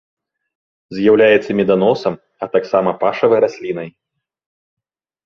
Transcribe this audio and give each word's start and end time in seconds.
З'яўляецца 0.95 1.51
меданосам, 1.59 2.13
а 2.45 2.47
таксама 2.55 2.89
пашавай 3.05 3.39
раслінай. 3.47 3.89